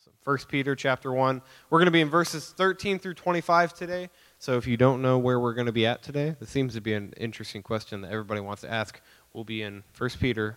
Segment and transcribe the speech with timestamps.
[0.00, 0.12] Awesome.
[0.22, 1.42] First Peter chapter 1.
[1.68, 4.08] We're going to be in verses 13 through 25 today.
[4.38, 6.80] So if you don't know where we're going to be at today, this seems to
[6.80, 8.98] be an interesting question that everybody wants to ask.
[9.34, 10.56] We'll be in First Peter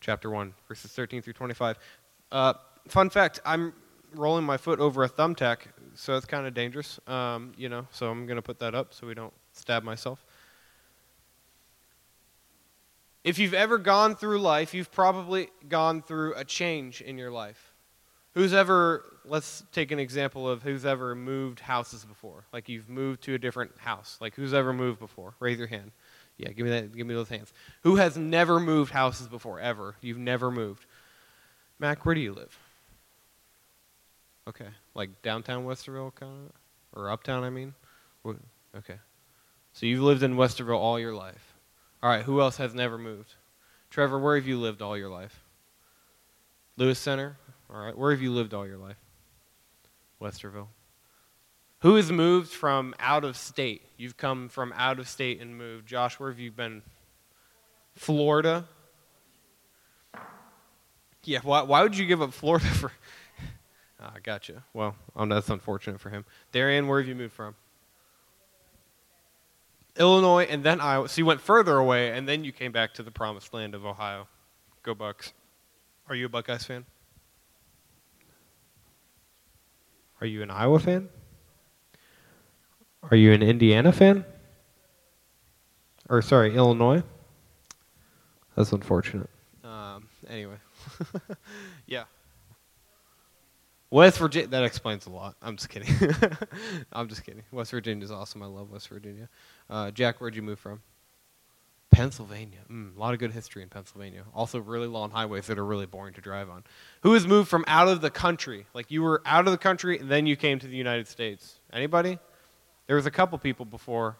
[0.00, 1.78] chapter 1, verses 13 through 25.
[2.32, 2.54] Uh,
[2.88, 3.74] fun fact, I'm
[4.12, 5.58] rolling my foot over a thumbtack,
[5.94, 8.92] so it's kind of dangerous, um, you know, so I'm going to put that up
[8.92, 10.24] so we don't stab myself.
[13.22, 17.63] If you've ever gone through life, you've probably gone through a change in your life.
[18.34, 22.44] Who's ever, let's take an example of who's ever moved houses before?
[22.52, 24.18] Like you've moved to a different house.
[24.20, 25.34] Like who's ever moved before?
[25.38, 25.92] Raise your hand.
[26.36, 26.92] Yeah, give me that.
[26.96, 27.52] Give me those hands.
[27.82, 29.60] Who has never moved houses before?
[29.60, 29.94] Ever?
[30.00, 30.84] You've never moved.
[31.78, 32.58] Mac, where do you live?
[34.48, 37.44] Okay, like downtown Westerville, kind of, or uptown.
[37.44, 37.72] I mean.
[38.76, 38.96] Okay.
[39.72, 41.54] So you've lived in Westerville all your life.
[42.02, 42.24] All right.
[42.24, 43.34] Who else has never moved?
[43.90, 45.40] Trevor, where have you lived all your life?
[46.76, 47.36] Lewis Center.
[47.70, 47.96] All right.
[47.96, 48.96] Where have you lived all your life?
[50.20, 50.68] Westerville.
[51.80, 53.82] Who has moved from out of state?
[53.98, 55.86] You've come from out of state and moved.
[55.86, 56.82] Josh, where have you been?
[57.94, 58.66] Florida.
[61.24, 62.92] Yeah, why, why would you give up Florida for.
[64.00, 64.64] I ah, gotcha.
[64.72, 66.24] Well, oh, that's unfortunate for him.
[66.52, 67.54] Darian, where have you moved from?
[69.96, 71.08] Illinois, and then Iowa.
[71.08, 73.86] So you went further away, and then you came back to the promised land of
[73.86, 74.26] Ohio.
[74.82, 75.32] Go Bucks.
[76.08, 76.84] Are you a Buckeyes fan?
[80.24, 81.10] Are you an Iowa fan?
[83.10, 84.24] Are you an Indiana fan?
[86.08, 87.02] Or, sorry, Illinois?
[88.56, 89.28] That's unfortunate.
[89.62, 90.56] Um, anyway.
[91.86, 92.04] yeah.
[93.90, 95.36] West Virginia, that explains a lot.
[95.42, 95.94] I'm just kidding.
[96.94, 97.42] I'm just kidding.
[97.52, 98.42] West Virginia is awesome.
[98.42, 99.28] I love West Virginia.
[99.68, 100.80] Uh, Jack, where'd you move from?
[101.94, 102.58] Pennsylvania.
[102.70, 104.24] Mm, a lot of good history in Pennsylvania.
[104.34, 106.64] Also, really long highways that are really boring to drive on.
[107.02, 108.66] Who has moved from out of the country?
[108.74, 111.60] Like you were out of the country and then you came to the United States.
[111.72, 112.18] Anybody?
[112.86, 114.16] There was a couple people before.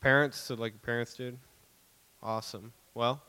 [0.00, 1.38] Parents, so like parents did.
[2.22, 2.72] Awesome.
[2.94, 3.22] Well,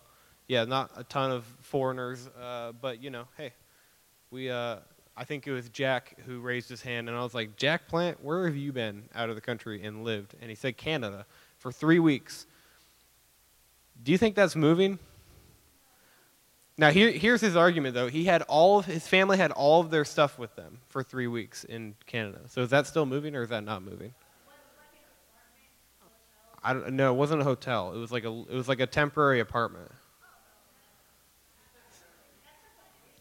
[0.48, 3.54] yeah, not a ton of foreigners, uh, but you know, hey,
[4.32, 4.50] we.
[4.50, 4.78] Uh,
[5.20, 8.24] I think it was Jack who raised his hand, and I was like, Jack Plant,
[8.24, 10.36] where have you been out of the country and lived?
[10.40, 11.26] And he said Canada
[11.58, 12.46] for three weeks.
[14.04, 15.00] Do you think that's moving?
[16.78, 18.08] Now here, here's his argument though.
[18.08, 21.28] He had all of, his family had all of their stuff with them for three
[21.28, 22.42] weeks in Canada.
[22.48, 24.14] So is that still moving or is that not moving?
[26.64, 27.14] I don't know.
[27.14, 27.94] It wasn't a hotel.
[27.94, 29.90] It was like a it was like a temporary apartment.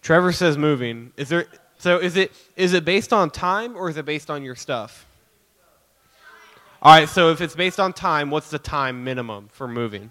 [0.03, 1.12] Trevor says moving.
[1.16, 1.47] Is there
[1.78, 5.06] so is it is it based on time or is it based on your stuff?
[6.82, 10.10] All right, so if it's based on time, what's the time minimum for moving?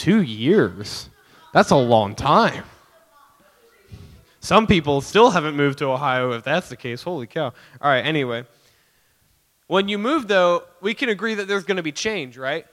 [0.00, 1.10] Two years.
[1.52, 2.64] That's a long time.
[4.40, 7.02] Some people still haven't moved to Ohio if that's the case.
[7.02, 7.52] Holy cow.
[7.82, 8.46] All right, anyway.
[9.66, 12.64] When you move though, we can agree that there's going to be change, right?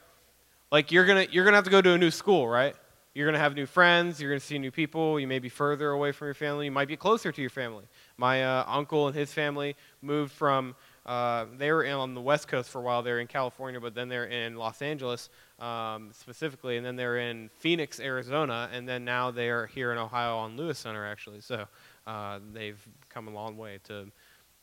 [0.71, 2.73] Like you're going to you're going to have to go to a new school, right?
[3.13, 5.49] You're going to have new friends, you're going to see new people, you may be
[5.49, 7.83] further away from your family, you might be closer to your family.
[8.16, 12.69] My uh, uncle and his family moved from uh, they were on the West Coast
[12.69, 13.01] for a while.
[13.03, 15.29] They're in California, but then they're in Los Angeles
[15.59, 20.38] um, specifically, and then they're in Phoenix, Arizona, and then now they're here in Ohio
[20.38, 21.41] on Lewis Center, actually.
[21.41, 21.66] So
[22.06, 22.79] uh, they've
[23.09, 24.12] come a long way to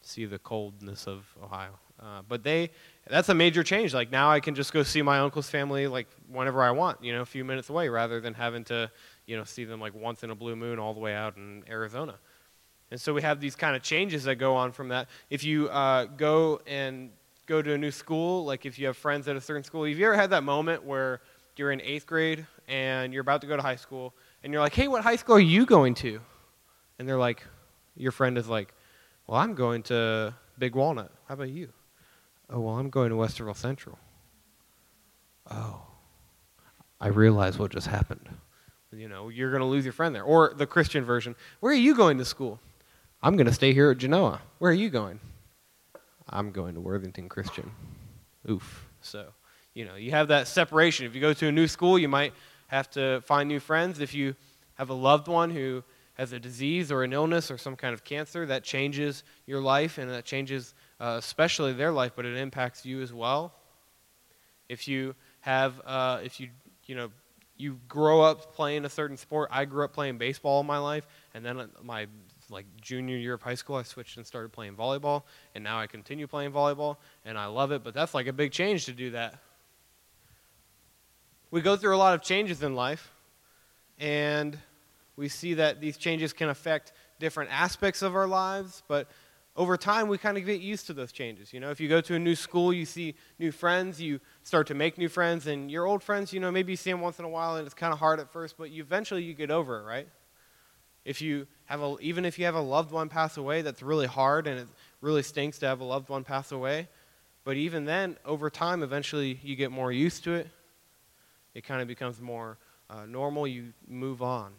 [0.02, 1.78] see the coldness of Ohio.
[2.00, 2.70] Uh, but they,
[3.08, 3.94] that's a major change.
[3.94, 7.12] Like now I can just go see my uncle's family like whenever I want, you
[7.12, 8.90] know, a few minutes away, rather than having to,
[9.26, 11.64] you know, see them like once in a blue moon all the way out in
[11.68, 12.16] Arizona.
[12.90, 15.08] And so we have these kind of changes that go on from that.
[15.30, 17.10] If you uh, go and
[17.46, 19.98] go to a new school, like if you have friends at a certain school, have
[19.98, 21.20] you ever had that moment where
[21.56, 24.74] you're in eighth grade and you're about to go to high school and you're like,
[24.74, 26.20] hey, what high school are you going to?
[26.98, 27.42] And they're like,
[27.96, 28.72] your friend is like,
[29.26, 31.12] well, I'm going to Big Walnut.
[31.28, 31.70] How about you?
[32.50, 33.98] Oh, well, I'm going to Westerville Central.
[35.50, 35.82] Oh,
[37.00, 38.28] I realize what just happened.
[38.92, 40.22] You know, you're going to lose your friend there.
[40.22, 42.60] Or the Christian version, where are you going to school?
[43.22, 44.40] I'm going to stay here at Genoa.
[44.58, 45.20] Where are you going?
[46.28, 47.70] I'm going to Worthington Christian.
[48.48, 48.88] Oof.
[49.00, 49.26] So,
[49.74, 51.06] you know, you have that separation.
[51.06, 52.32] If you go to a new school, you might
[52.68, 54.00] have to find new friends.
[54.00, 54.34] If you
[54.74, 55.82] have a loved one who
[56.14, 59.98] has a disease or an illness or some kind of cancer, that changes your life
[59.98, 63.52] and that changes uh, especially their life, but it impacts you as well.
[64.68, 66.48] If you have, uh, if you,
[66.86, 67.10] you know,
[67.56, 69.48] you grow up playing a certain sport.
[69.52, 72.06] I grew up playing baseball all my life, and then my
[72.54, 75.24] like junior year of high school, I switched and started playing volleyball,
[75.54, 76.96] and now I continue playing volleyball,
[77.26, 77.84] and I love it.
[77.84, 79.38] But that's like a big change to do that.
[81.50, 83.12] We go through a lot of changes in life,
[83.98, 84.58] and
[85.16, 89.08] we see that these changes can affect different aspects of our lives, but
[89.56, 91.52] over time we kind of get used to those changes.
[91.52, 94.66] You know, if you go to a new school, you see new friends, you start
[94.68, 97.18] to make new friends, and your old friends, you know, maybe you see them once
[97.18, 99.50] in a while and it's kind of hard at first, but you, eventually you get
[99.50, 100.08] over it, right?
[101.04, 104.06] If you have a, even if you have a loved one pass away, that's really
[104.06, 104.68] hard and it
[105.00, 106.88] really stinks to have a loved one pass away.
[107.44, 110.48] But even then, over time, eventually you get more used to it.
[111.54, 112.58] It kind of becomes more
[112.90, 113.46] uh, normal.
[113.46, 114.52] You move on.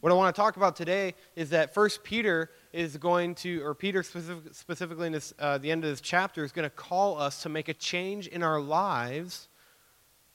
[0.00, 3.74] What I want to talk about today is that First Peter is going to, or
[3.74, 7.18] Peter specific, specifically in this, uh, the end of this chapter, is going to call
[7.18, 9.48] us to make a change in our lives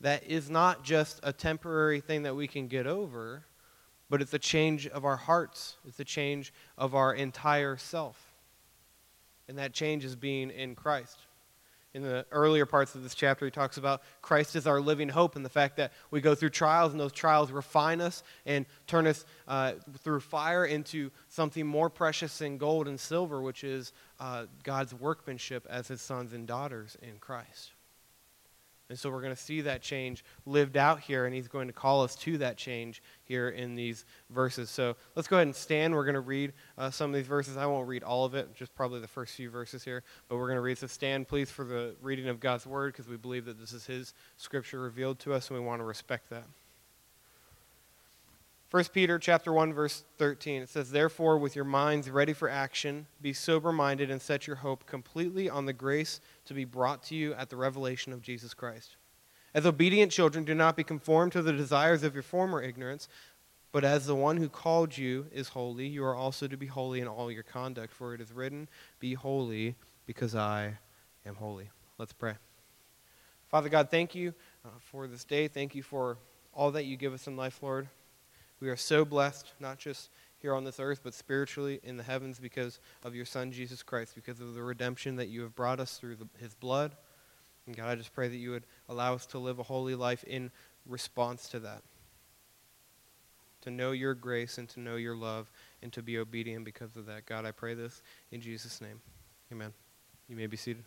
[0.02, 3.46] that is not just a temporary thing that we can get over,
[4.14, 5.78] but it's a change of our hearts.
[5.88, 8.24] It's a change of our entire self.
[9.48, 11.18] And that change is being in Christ
[11.94, 15.36] in the earlier parts of this chapter, he talks about Christ is our living hope
[15.36, 19.06] and the fact that we go through trials and those trials refine us and turn
[19.06, 24.46] us uh, through fire into something more precious than gold and silver, which is uh,
[24.64, 27.73] God's workmanship as his sons and daughters in Christ.
[28.94, 31.74] And so we're going to see that change lived out here, and he's going to
[31.74, 34.70] call us to that change here in these verses.
[34.70, 35.96] So let's go ahead and stand.
[35.96, 37.58] We're going to read uh, some of these verses.
[37.58, 40.46] I won't read all of it, just probably the first few verses here, but we're
[40.46, 40.78] going to read.
[40.78, 43.88] So stand, please, for the reading of God's word, because we believe that this is
[43.88, 46.46] his scripture revealed to us, and we want to respect that.
[48.74, 53.06] 1 Peter chapter 1 verse 13 it says therefore with your minds ready for action
[53.22, 57.14] be sober minded and set your hope completely on the grace to be brought to
[57.14, 58.96] you at the revelation of Jesus Christ.
[59.54, 63.08] As obedient children do not be conformed to the desires of your former ignorance
[63.72, 67.00] but as the one who called you is holy you are also to be holy
[67.00, 67.94] in all your conduct.
[67.94, 68.68] For it is written
[69.00, 69.76] be holy
[70.08, 70.80] because I
[71.28, 71.70] am holy
[72.00, 72.34] let's pray.
[73.50, 74.34] Father God thank you
[74.66, 75.48] uh, for this day.
[75.48, 76.18] Thank you for
[76.56, 77.88] all that you give us in life Lord
[78.64, 82.40] we are so blessed, not just here on this earth, but spiritually in the heavens
[82.40, 85.98] because of your Son, Jesus Christ, because of the redemption that you have brought us
[85.98, 86.96] through the, his blood.
[87.68, 90.24] And God, I just pray that you would allow us to live a holy life
[90.24, 90.50] in
[90.86, 91.82] response to that.
[93.64, 95.52] To know your grace and to know your love
[95.82, 97.26] and to be obedient because of that.
[97.26, 98.02] God, I pray this
[98.32, 99.02] in Jesus' name.
[99.52, 99.74] Amen.
[100.30, 100.86] You may be seated.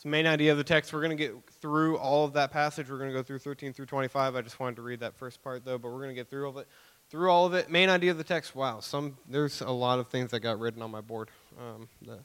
[0.00, 2.88] So, main idea of the text, we're going to get through all of that passage.
[2.88, 4.36] We're going to go through 13 through 25.
[4.36, 6.44] I just wanted to read that first part, though, but we're going to get through
[6.44, 6.68] all of it.
[7.10, 8.54] Through all of it, main idea of the text.
[8.54, 12.20] Wow, some there's a lot of things that got written on my board um, that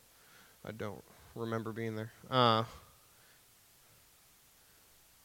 [0.63, 1.03] I don't
[1.33, 2.11] remember being there.
[2.29, 2.65] Uh, I'm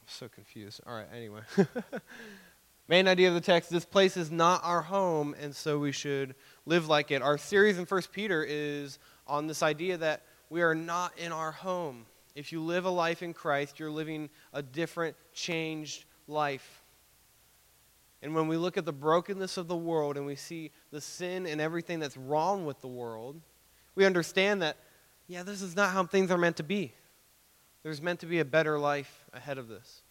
[0.06, 0.80] so confused.
[0.86, 1.42] All right, anyway.
[2.88, 6.34] main idea of the text this place is not our home and so we should
[6.64, 10.74] live like it our series in first peter is on this idea that we are
[10.74, 12.06] not in our home
[12.38, 16.84] if you live a life in Christ, you're living a different, changed life.
[18.22, 21.46] And when we look at the brokenness of the world and we see the sin
[21.46, 23.40] and everything that's wrong with the world,
[23.96, 24.76] we understand that,
[25.26, 26.92] yeah, this is not how things are meant to be.
[27.82, 30.02] There's meant to be a better life ahead of this.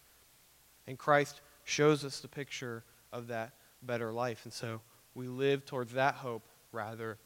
[0.86, 3.52] And Christ shows us the picture of that
[3.82, 4.40] better life.
[4.44, 4.82] And so
[5.14, 6.42] we live towards that hope
[6.72, 7.16] rather,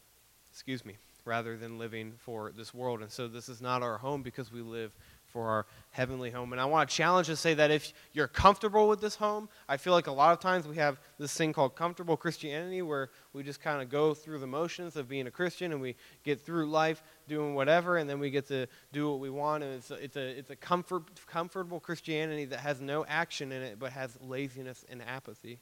[0.52, 3.00] excuse me, rather than living for this world.
[3.00, 4.92] And so this is not our home because we live
[5.32, 6.52] for our heavenly home.
[6.52, 9.78] And I want to challenge to say that if you're comfortable with this home, I
[9.78, 13.42] feel like a lot of times we have this thing called comfortable Christianity where we
[13.42, 16.66] just kind of go through the motions of being a Christian and we get through
[16.66, 19.64] life doing whatever and then we get to do what we want.
[19.64, 23.62] And it's a, it's a, it's a comfort, comfortable Christianity that has no action in
[23.62, 25.58] it but has laziness and apathy.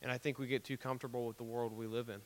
[0.00, 2.20] And I think we get too comfortable with the world we live in.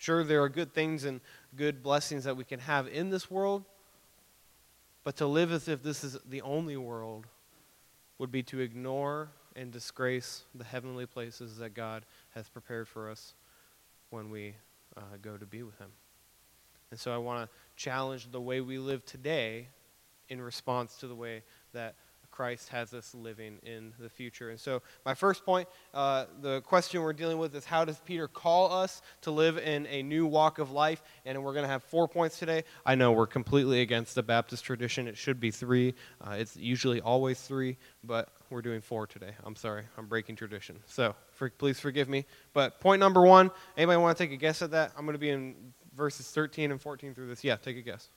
[0.00, 1.20] Sure, there are good things and
[1.54, 3.66] good blessings that we can have in this world,
[5.04, 7.26] but to live as if this is the only world
[8.16, 13.34] would be to ignore and disgrace the heavenly places that God has prepared for us
[14.08, 14.54] when we
[14.96, 15.90] uh, go to be with Him.
[16.90, 19.68] And so I want to challenge the way we live today
[20.30, 21.42] in response to the way
[21.74, 21.94] that
[22.30, 24.50] Christ has us living in the future.
[24.50, 28.28] And so, my first point, uh, the question we're dealing with is how does Peter
[28.28, 31.02] call us to live in a new walk of life?
[31.24, 32.64] And we're going to have four points today.
[32.86, 35.08] I know we're completely against the Baptist tradition.
[35.08, 35.94] It should be three.
[36.20, 39.32] Uh, it's usually always three, but we're doing four today.
[39.44, 39.84] I'm sorry.
[39.98, 40.78] I'm breaking tradition.
[40.86, 42.26] So, for, please forgive me.
[42.52, 44.92] But point number one, anybody want to take a guess at that?
[44.96, 45.54] I'm going to be in
[45.94, 47.44] verses 13 and 14 through this.
[47.44, 48.08] Yeah, take a guess.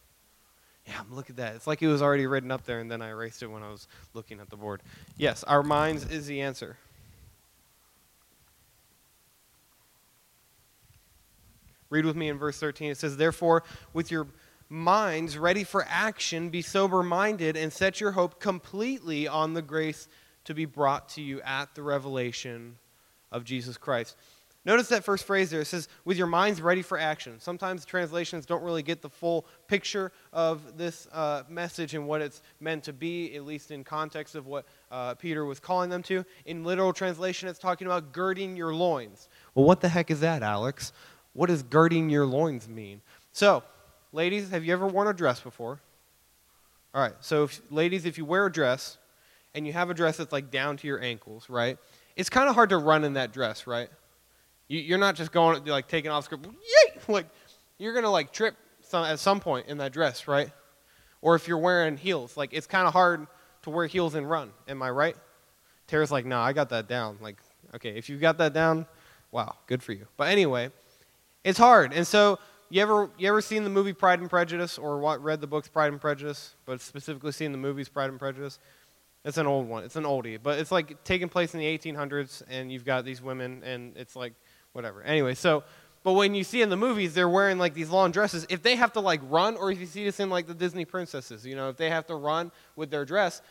[0.88, 1.56] Yeah, look at that.
[1.56, 3.70] It's like it was already written up there, and then I erased it when I
[3.70, 4.82] was looking at the board.
[5.18, 6.78] Yes, our minds is the answer.
[11.90, 12.92] Read with me in verse 13.
[12.92, 13.64] It says, Therefore,
[13.94, 14.28] with your
[14.68, 20.10] minds ready for action, be sober minded, and set your hope completely on the grace
[20.46, 22.78] to be brought to you at the revelation
[23.32, 24.18] of Jesus Christ.
[24.66, 25.62] Notice that first phrase there.
[25.62, 27.40] It says, with your minds ready for action.
[27.40, 32.42] Sometimes translations don't really get the full picture of this uh, message and what it's
[32.62, 36.24] meant to be, at least in context of what uh, Peter was calling them to.
[36.46, 39.28] In literal translation, it's talking about girding your loins.
[39.54, 40.94] Well, what the heck is that, Alex?
[41.34, 43.02] What does girding your loins mean?
[43.34, 43.64] So,
[44.14, 45.82] ladies, have you ever worn a dress before?
[46.94, 48.98] All right, so if, ladies, if you wear a dress
[49.56, 51.78] and you have a dress that's like down to your ankles, right?
[52.16, 53.90] It's kind of hard to run in that dress, right?
[54.74, 57.00] You, are not just going like taking off script, yay!
[57.08, 57.28] Like
[57.78, 60.50] you're gonna like trip some, at some point in that dress, right?
[61.22, 63.28] Or if you're wearing heels, like it's kind of hard
[63.64, 64.52] to wear heels and run.
[64.68, 65.16] Am I right?
[65.88, 67.18] Tara's like, no, I got that down.
[67.22, 67.38] Like,
[67.76, 68.86] okay, if you got that down,
[69.32, 70.08] wow, good for you.
[70.18, 70.72] But anyway,
[71.44, 72.40] it's hard, and so
[72.70, 75.68] you ever you ever seen the movie Pride and Prejudice or what, read the books
[75.68, 78.60] Pride and Prejudice, but specifically seen the movies Pride and Prejudice?
[79.26, 79.84] It's an old one.
[79.84, 83.22] It's an oldie, but it's like taking place in the 1800s, and you've got these
[83.22, 84.34] women, and it's like
[84.74, 85.02] whatever.
[85.04, 85.64] Anyway, so
[86.04, 88.76] but when you see in the movies they're wearing like these long dresses, if they
[88.76, 91.56] have to like run, or if you see this in like the Disney princesses, you
[91.56, 93.42] know, if they have to run with their dress,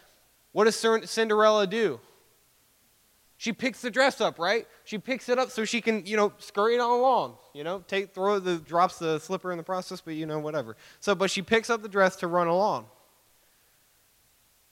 [0.52, 1.98] what does Cinderella do?
[3.38, 4.68] She picks the dress up, right?
[4.84, 7.38] She picks it up so she can, you know, scurry it on along.
[7.54, 10.76] You know, take throw the drops the slipper in the process, but you know, whatever.
[11.00, 12.86] So, but she picks up the dress to run along.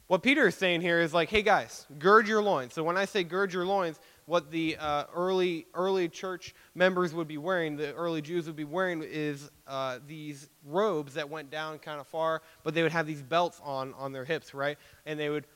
[0.06, 2.74] What Peter is saying here is like, hey guys, gird your loins.
[2.74, 7.28] So when I say gird your loins, what the uh, early early church members would
[7.28, 11.78] be wearing, the early Jews would be wearing, is uh, these robes that went down
[11.78, 14.78] kind of far, but they would have these belts on on their hips, right?
[15.06, 15.46] And they would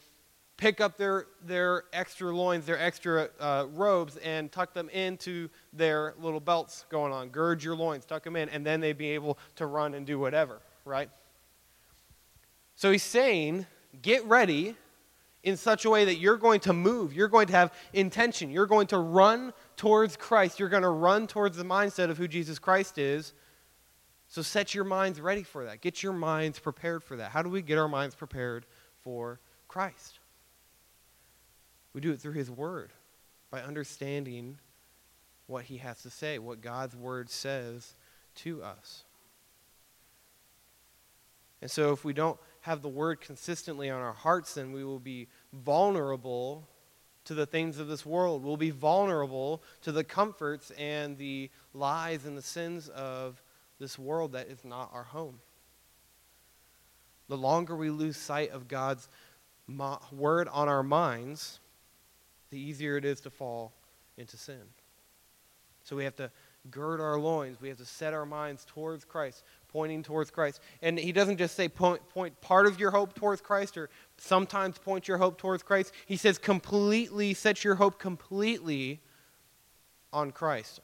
[0.57, 6.15] pick up their their extra loins, their extra uh, robes, and tuck them into their
[6.21, 7.29] little belts going on.
[7.29, 10.19] Gird your loins, tuck them in, and then they'd be able to run and do
[10.19, 11.11] whatever, right?
[12.77, 13.67] So he's saying,
[14.03, 14.77] get ready
[15.45, 17.13] in such a way that you're going to move.
[17.13, 18.51] You're going to have intention.
[18.51, 20.59] You're going to run towards Christ.
[20.59, 23.35] You're going to run towards the mindset of who Jesus Christ is.
[24.27, 25.83] So set your minds ready for that.
[25.83, 27.31] Get your minds prepared for that.
[27.31, 28.65] How do we get our minds prepared
[29.03, 30.19] for Christ?
[31.93, 32.91] We do it through His Word,
[33.51, 34.59] by understanding
[35.47, 37.95] what He has to say, what God's Word says
[38.37, 39.05] to us.
[41.61, 44.99] And so if we don't have the word consistently on our hearts, then we will
[44.99, 46.67] be vulnerable
[47.27, 48.43] to the things of this world.
[48.43, 53.43] We'll be vulnerable to the comforts and the lies and the sins of
[53.79, 55.41] this world that is not our home.
[57.29, 59.11] The longer we lose sight of God's
[60.11, 61.61] word on our minds,
[62.49, 63.75] the easier it is to fall
[64.17, 64.63] into sin.
[65.83, 66.31] So we have to
[66.71, 67.61] gird our loins.
[67.61, 69.45] We have to set our minds towards Christ
[69.75, 70.61] pointing towards Christ.
[70.83, 74.79] And he doesn't just say point, point part of your hope towards Christ or sometimes
[74.79, 75.93] point your hope towards Christ.
[76.07, 79.01] He says completely, set your hope completely
[80.13, 80.81] on Christ.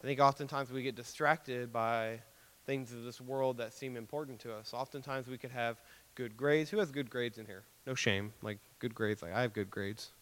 [0.00, 2.20] I think oftentimes we get distracted by
[2.64, 4.72] things of this world that seem important to us.
[4.72, 5.80] Oftentimes we could have
[6.14, 6.70] good grades.
[6.70, 7.64] Who has good grades in here?
[7.88, 8.32] No shame.
[8.40, 9.20] Like good grades.
[9.20, 10.12] Like I have good grades.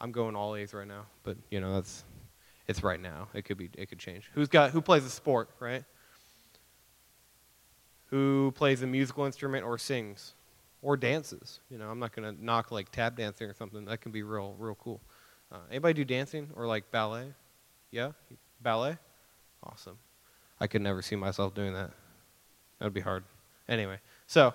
[0.00, 2.04] I'm going all A's right now, but you know that's
[2.68, 3.28] it's right now.
[3.34, 4.30] It could be it could change.
[4.34, 5.84] Who's got who plays a sport, right?
[8.06, 10.34] Who plays a musical instrument or sings
[10.82, 11.60] or dances?
[11.70, 13.84] You know, I'm not going to knock like tap dancing or something.
[13.84, 15.00] That can be real real cool.
[15.50, 17.32] Uh, anybody do dancing or like ballet?
[17.90, 18.12] Yeah?
[18.60, 18.98] Ballet?
[19.62, 19.98] Awesome.
[20.60, 21.90] I could never see myself doing that.
[22.78, 23.24] That would be hard.
[23.68, 24.54] Anyway, so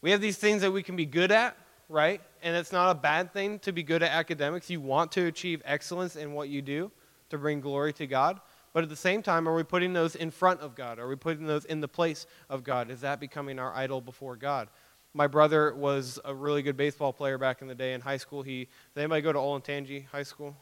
[0.00, 1.56] we have these things that we can be good at,
[1.88, 2.20] right?
[2.42, 4.70] And it's not a bad thing to be good at academics.
[4.70, 6.90] You want to achieve excellence in what you do
[7.30, 8.40] to bring glory to God.
[8.72, 10.98] But at the same time, are we putting those in front of God?
[10.98, 12.90] Are we putting those in the place of God?
[12.90, 14.68] Is that becoming our idol before God?
[15.14, 18.42] My brother was a really good baseball player back in the day in high school.
[18.42, 20.54] He, did anybody go to Olentangy High School?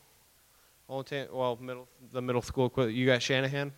[0.89, 2.71] Olentangy, well, middle, the middle school.
[2.89, 3.73] You got Shanahan?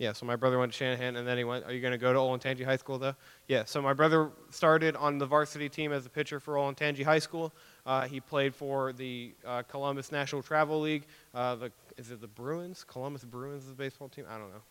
[0.00, 1.98] Yeah, so my brother went to Shanahan, and then he went, Are you going to
[1.98, 3.14] go to Olentangy High School, though?
[3.48, 7.18] Yeah, so my brother started on the varsity team as a pitcher for Olentangy High
[7.18, 7.52] School.
[7.84, 11.04] Uh, he played for the uh, Columbus National Travel League.
[11.34, 12.82] Uh, the, is it the Bruins?
[12.82, 14.24] Columbus Bruins is the baseball team?
[14.26, 14.62] I don't know.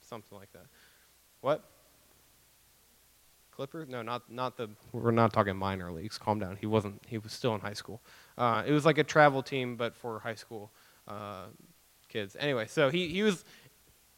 [0.00, 0.66] Something like that.
[1.40, 1.64] What?
[3.50, 3.88] Clippers?
[3.88, 4.70] No, not, not the.
[4.92, 6.18] We're not talking minor leagues.
[6.18, 6.56] Calm down.
[6.60, 7.02] He wasn't.
[7.08, 8.00] He was still in high school.
[8.38, 10.70] Uh, it was like a travel team, but for high school
[11.08, 11.46] uh,
[12.12, 12.36] kids.
[12.38, 13.44] Anyway, so he, he was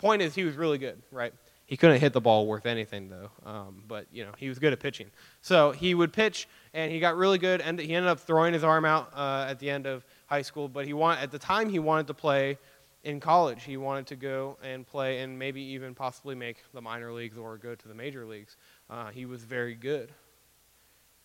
[0.05, 1.33] Point is, he was really good, right?
[1.65, 4.75] He couldn't hit the ball worth anything though, um, but you know he was good
[4.75, 5.11] at pitching.
[5.41, 8.63] So he would pitch, and he got really good, and he ended up throwing his
[8.63, 10.69] arm out uh, at the end of high school.
[10.69, 12.59] But he want at the time he wanted to play
[13.03, 17.11] in college, he wanted to go and play and maybe even possibly make the minor
[17.11, 18.59] leagues or go to the major leagues.
[18.91, 20.13] Uh, he was very good.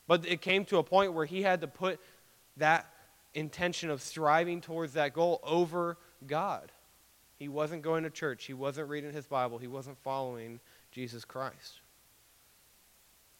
[0.07, 1.99] But it came to a point where he had to put
[2.55, 2.85] that
[3.33, 6.71] intention of striving towards that goal over God.
[7.39, 10.59] He wasn't going to church, he wasn't reading his Bible, he wasn't following
[10.91, 11.79] Jesus Christ.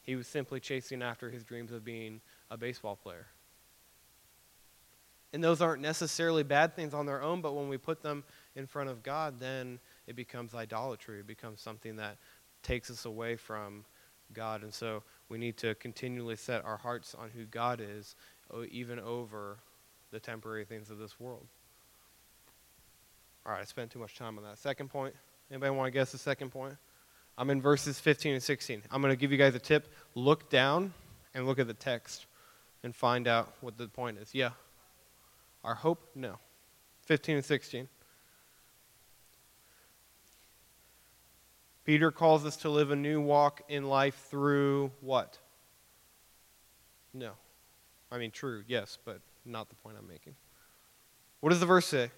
[0.01, 3.27] He was simply chasing after his dreams of being a baseball player.
[5.34, 8.24] And those aren't necessarily bad things on their own, but when we put them
[8.56, 11.20] in front of God, then it becomes idolatry.
[11.20, 12.18] It becomes something that
[12.63, 13.86] takes us away from
[14.34, 14.63] God.
[14.63, 18.15] And so we need to continually set our hearts on who God is,
[18.72, 19.58] even over
[20.10, 21.46] the temporary things of this world.
[23.46, 24.58] All right, I spent too much time on that.
[24.58, 25.15] Second point.
[25.50, 26.75] Anybody want to guess the second point?
[27.38, 28.84] I'm in verses 15 and 16.
[28.91, 29.88] I'm going to give you guys a tip.
[30.13, 30.93] Look down
[31.34, 32.25] and look at the text
[32.84, 34.34] and find out what the point is.
[34.34, 34.51] Yeah.
[35.63, 36.10] Our hope?
[36.15, 36.38] No.
[37.05, 37.88] 15 and 16.
[41.86, 45.39] Peter calls us to live a new walk in life through what?
[47.13, 47.31] No.
[48.12, 50.36] I mean, true, yes, but not the point I'm making.
[51.39, 52.12] What does the verse say?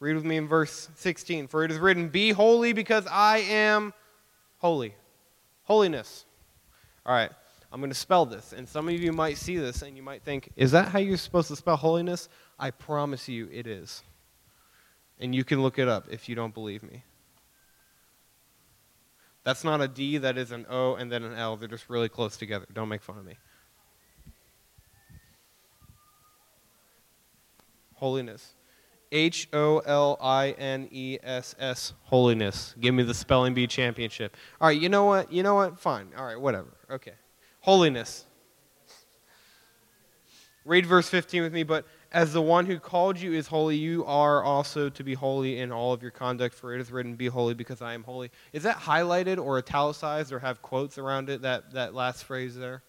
[0.00, 1.48] Read with me in verse 16.
[1.48, 3.92] For it is written, Be holy because I am
[4.58, 4.94] holy.
[5.64, 6.24] Holiness.
[7.04, 7.30] All right,
[7.72, 8.52] I'm going to spell this.
[8.52, 11.16] And some of you might see this and you might think, Is that how you're
[11.16, 12.28] supposed to spell holiness?
[12.58, 14.02] I promise you it is.
[15.20, 17.02] And you can look it up if you don't believe me.
[19.42, 21.56] That's not a D, that is an O and then an L.
[21.56, 22.66] They're just really close together.
[22.72, 23.36] Don't make fun of me.
[27.94, 28.52] Holiness.
[29.12, 32.74] H O L I N E S S, holiness.
[32.80, 34.36] Give me the spelling bee championship.
[34.60, 35.32] All right, you know what?
[35.32, 35.78] You know what?
[35.78, 36.10] Fine.
[36.16, 36.68] All right, whatever.
[36.90, 37.12] Okay.
[37.60, 38.24] Holiness.
[40.64, 41.62] Read verse 15 with me.
[41.62, 45.60] But as the one who called you is holy, you are also to be holy
[45.60, 48.30] in all of your conduct, for it is written, Be holy because I am holy.
[48.52, 52.82] Is that highlighted or italicized or have quotes around it, that, that last phrase there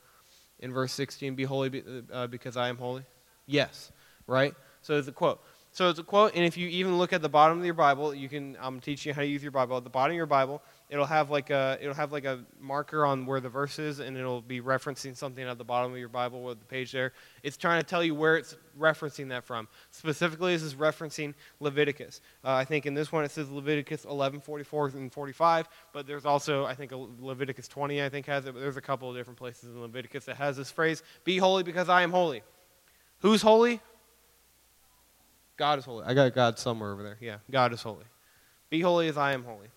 [0.60, 1.36] in verse 16?
[1.36, 3.04] Be holy uh, because I am holy?
[3.46, 3.92] Yes,
[4.28, 4.54] right?
[4.82, 5.42] So it's a quote.
[5.72, 8.14] So it's a quote, and if you even look at the bottom of your Bible,
[8.14, 8.58] you can.
[8.60, 9.78] I'm teaching you how to use your Bible.
[9.78, 13.06] At the bottom of your Bible, it'll have like a it'll have like a marker
[13.06, 16.10] on where the verse is, and it'll be referencing something at the bottom of your
[16.10, 17.14] Bible with the page there.
[17.44, 19.68] It's trying to tell you where it's referencing that from.
[19.92, 22.22] Specifically, this is referencing Leviticus.
[22.44, 26.26] Uh, I think in this one it says Leviticus 11, 44 and 45, but there's
[26.26, 28.02] also I think Leviticus 20.
[28.02, 28.54] I think has it.
[28.54, 31.62] But there's a couple of different places in Leviticus that has this phrase: "Be holy
[31.62, 32.42] because I am holy."
[33.20, 33.82] Who's holy?
[35.60, 36.06] God is holy.
[36.06, 37.18] I got God somewhere over there.
[37.20, 38.06] Yeah, God is holy.
[38.70, 39.68] Be holy as I am holy.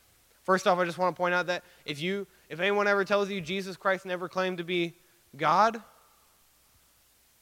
[0.44, 3.28] First off, I just want to point out that if you if anyone ever tells
[3.28, 4.94] you Jesus Christ never claimed to be
[5.36, 5.82] God,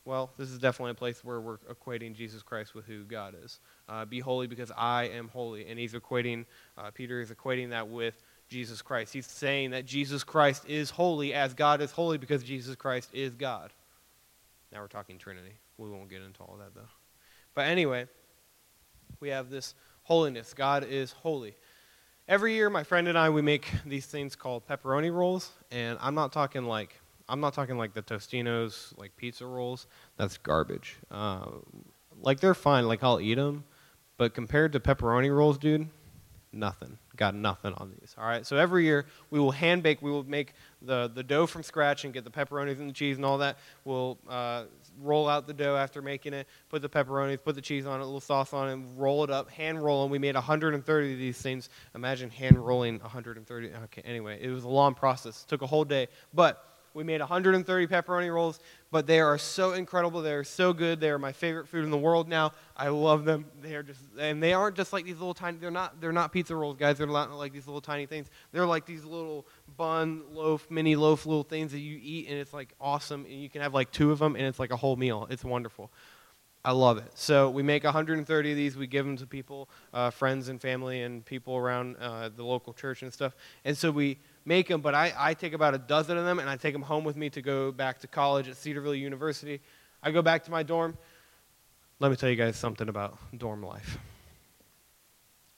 [0.07, 3.61] well, this is definitely a place where we're equating Jesus Christ with who God is.
[3.88, 5.66] Uh, be holy because I am holy.
[5.68, 6.46] And he's equating,
[6.79, 9.12] uh, Peter is equating that with Jesus Christ.
[9.12, 13.35] He's saying that Jesus Christ is holy as God is holy because Jesus Christ is
[13.35, 13.70] God.
[14.72, 15.59] Now we're talking Trinity.
[15.76, 16.88] We won't get into all that, though.
[17.55, 18.07] But anyway,
[19.18, 20.54] we have this holiness.
[20.54, 21.56] God is holy.
[22.28, 26.14] Every year, my friend and I, we make these things called pepperoni rolls, and I'm
[26.14, 29.86] not talking like I'm not talking like the Totino's, like pizza rolls.
[30.16, 30.96] That's garbage.
[31.10, 31.46] Uh,
[32.20, 32.88] like they're fine.
[32.88, 33.64] Like I'll eat them,
[34.16, 35.88] but compared to pepperoni rolls, dude,
[36.52, 36.98] nothing.
[37.16, 38.14] Got nothing on these.
[38.18, 38.46] All right.
[38.46, 40.00] So every year we will hand bake.
[40.02, 43.16] We will make the, the dough from scratch and get the pepperonis and the cheese
[43.16, 43.58] and all that.
[43.84, 44.64] We'll uh,
[45.00, 48.02] roll out the dough after making it, put the pepperonis, put the cheese on it,
[48.02, 51.18] a little sauce on it, roll it up, hand roll And We made 130 of
[51.18, 51.68] these things.
[51.94, 53.70] Imagine hand rolling 130.
[53.84, 54.02] Okay.
[54.04, 55.42] Anyway, it was a long process.
[55.42, 58.59] It took a whole day, but we made 130 pepperoni rolls,
[58.90, 60.22] but they are so incredible.
[60.22, 61.00] They are so good.
[61.00, 62.53] They are my favorite food in the world now.
[62.76, 63.46] I love them.
[63.62, 65.59] They are just, and they aren't just like these little tiny.
[65.59, 66.00] They're not.
[66.00, 66.98] They're not pizza rolls, guys.
[66.98, 68.29] They're not like these little tiny things.
[68.53, 72.53] They're like these little bun loaf, mini loaf, little things that you eat, and it's
[72.53, 73.24] like awesome.
[73.24, 75.29] And you can have like two of them, and it's like a whole meal.
[75.31, 75.90] It's wonderful.
[76.64, 77.11] I love it.
[77.14, 78.76] So we make 130 of these.
[78.76, 82.74] We give them to people, uh, friends and family, and people around uh, the local
[82.74, 83.35] church and stuff.
[83.64, 86.48] And so we make them, but I, I take about a dozen of them and
[86.48, 89.61] I take them home with me to go back to college at Cedarville University.
[90.03, 90.96] I go back to my dorm.
[91.98, 93.98] Let me tell you guys something about dorm life.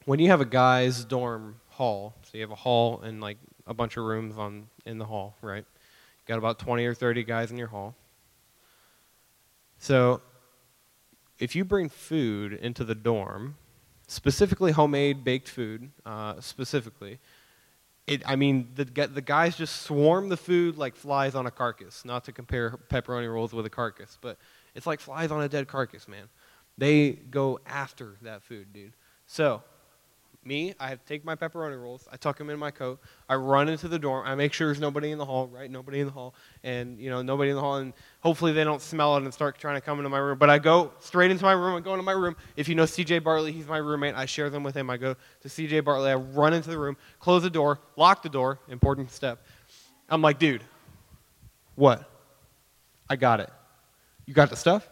[0.05, 3.75] When you have a guy's dorm hall, so you have a hall and like a
[3.75, 5.64] bunch of rooms on in the hall, right?
[5.64, 7.95] You got about 20 or 30 guys in your hall.
[9.79, 10.21] So
[11.38, 13.57] if you bring food into the dorm,
[14.07, 17.18] specifically homemade baked food, uh, specifically,
[18.12, 22.05] it, I mean, the, the guys just swarm the food like flies on a carcass.
[22.05, 24.38] Not to compare pepperoni rolls with a carcass, but
[24.75, 26.29] it's like flies on a dead carcass, man.
[26.79, 28.92] They go after that food, dude.
[29.27, 29.62] So,
[30.44, 33.87] Me, I take my pepperoni rolls, I tuck them in my coat, I run into
[33.87, 35.70] the dorm, I make sure there's nobody in the hall, right?
[35.70, 38.83] Nobody in the hall, and you know nobody in the hall, and hopefully they don't
[38.83, 40.38] smell it and start trying to come into my room.
[40.38, 41.76] But I go straight into my room.
[41.76, 42.35] I go into my room.
[42.57, 43.20] If you know C.J.
[43.20, 44.16] Bartley, he's my roommate.
[44.16, 44.90] I share them with him.
[44.90, 45.81] I go to C.J.
[45.81, 46.11] Bartley.
[46.11, 48.59] I run into the room, close the door, lock the door.
[48.68, 49.46] Important step.
[50.09, 50.64] I'm like, dude,
[51.76, 52.09] what?
[53.09, 53.50] I got it.
[54.26, 54.88] You got the stuff?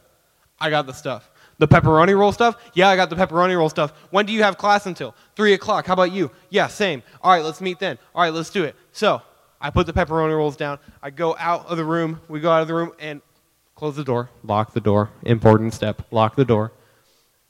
[0.61, 1.31] I got the stuff.
[1.61, 2.57] The pepperoni roll stuff?
[2.73, 3.93] Yeah, I got the pepperoni roll stuff.
[4.09, 5.15] When do you have class until?
[5.37, 5.87] 3 o'clock.
[5.87, 6.31] How about you?
[6.49, 7.03] Yeah, same.
[7.23, 7.99] All right, let's meet then.
[8.15, 8.75] All right, let's do it.
[8.93, 9.21] So
[9.61, 10.79] I put the pepperoni rolls down.
[11.03, 12.23] I go out of the room.
[12.29, 13.21] We go out of the room and
[13.75, 15.11] close the door, lock the door.
[15.23, 16.03] Important step.
[16.11, 16.73] Lock the door.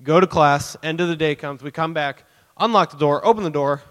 [0.03, 0.77] Go to class.
[0.83, 1.63] End of the day comes.
[1.63, 2.25] We come back,
[2.59, 3.83] unlock the door, open the door,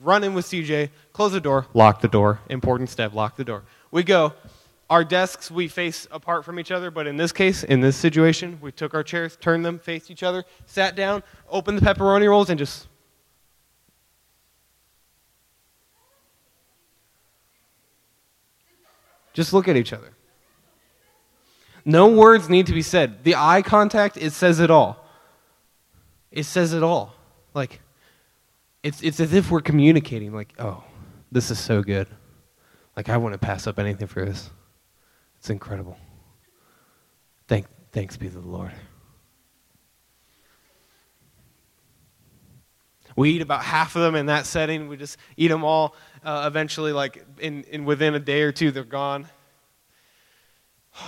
[0.00, 2.38] run in with CJ, close the door, lock the door.
[2.48, 3.14] Important step.
[3.14, 3.64] Lock the door.
[3.90, 4.32] We go
[4.90, 8.58] our desks we face apart from each other but in this case in this situation
[8.60, 12.50] we took our chairs turned them faced each other sat down opened the pepperoni rolls
[12.50, 12.88] and just
[19.32, 20.12] just look at each other.
[21.84, 23.24] No words need to be said.
[23.24, 25.04] The eye contact it says it all.
[26.30, 27.14] It says it all.
[27.54, 27.80] Like
[28.82, 30.84] it's, it's as if we're communicating like oh
[31.32, 32.08] this is so good.
[32.96, 34.50] Like i wouldn't pass up anything for this
[35.40, 35.96] it's incredible.
[37.48, 38.72] Thank, thanks be to the Lord.
[43.16, 44.86] We eat about half of them in that setting.
[44.86, 45.96] We just eat them all.
[46.22, 49.28] Uh, eventually, like in, in within a day or two, they're gone.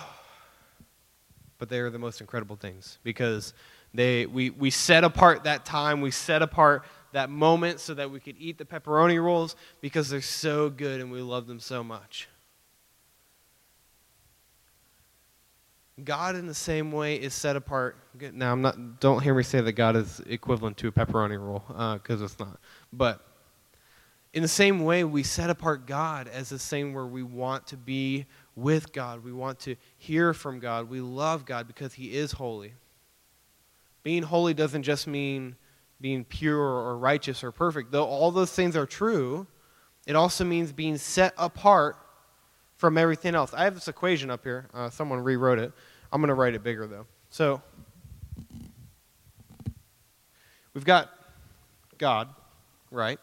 [1.59, 3.53] but they are the most incredible things because
[3.93, 6.01] they we, we set apart that time.
[6.01, 10.23] We set apart that moment so that we could eat the pepperoni rolls because they're
[10.23, 12.29] so good and we love them so much.
[16.03, 17.97] God, in the same way, is set apart.
[18.33, 19.01] Now, I'm not.
[19.01, 21.65] Don't hear me say that God is equivalent to a pepperoni roll,
[21.99, 22.59] because uh, it's not.
[22.93, 23.21] But
[24.33, 27.77] in the same way, we set apart God as the same where we want to
[27.77, 28.25] be
[28.57, 29.23] with God.
[29.23, 30.89] We want to hear from God.
[30.89, 32.73] We love God because He is holy.
[34.03, 35.57] Being holy doesn't just mean
[36.01, 39.47] being pure or righteous or perfect, though all those things are true.
[40.07, 41.97] It also means being set apart
[42.83, 43.55] from everything else.
[43.55, 44.67] I have this equation up here.
[44.75, 45.71] Uh, someone rewrote it.
[46.13, 47.07] I'm going to write it bigger, though.
[47.31, 47.63] So,
[50.75, 51.09] we've got
[51.97, 52.29] God,
[52.91, 53.21] right?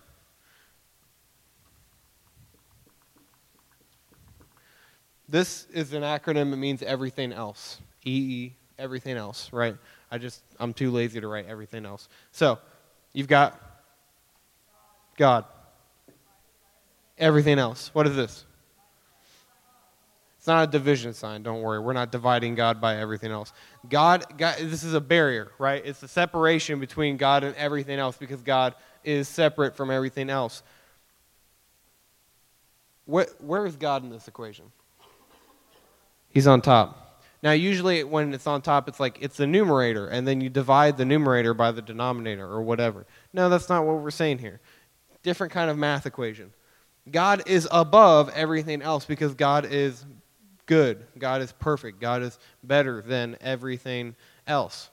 [5.28, 6.54] This is an acronym.
[6.54, 7.82] It means everything else.
[8.06, 9.76] EE, everything else, right?
[10.10, 12.08] I just, I'm too lazy to write everything else.
[12.32, 12.60] So,
[13.12, 13.60] you've got
[15.17, 15.43] God.
[17.17, 17.89] Everything else.
[17.91, 18.45] What is this?
[20.50, 21.80] Not a division sign, don't worry.
[21.80, 23.54] We're not dividing God by everything else.
[23.88, 25.80] God, God this is a barrier, right?
[25.86, 30.64] It's the separation between God and everything else because God is separate from everything else.
[33.06, 34.66] Where, where is God in this equation?
[36.32, 37.22] He's on top.
[37.44, 40.98] Now, usually when it's on top, it's like it's the numerator, and then you divide
[40.98, 43.06] the numerator by the denominator or whatever.
[43.34, 44.62] No, that's not what we're saying here.
[45.22, 46.54] Different kind of math equation.
[47.12, 50.06] God is above everything else because God is
[50.69, 51.03] good.
[51.17, 51.99] God is perfect.
[51.99, 54.91] God is better than everything else.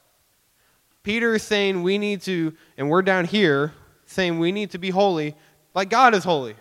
[1.02, 3.74] Peter is saying we need to, and we're down here
[4.06, 5.34] saying we need to be holy
[5.74, 6.56] like God is holy.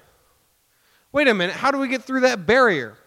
[1.14, 2.98] Wait a minute, how do we get through that barrier?